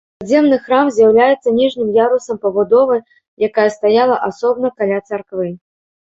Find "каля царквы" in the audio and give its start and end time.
4.81-5.45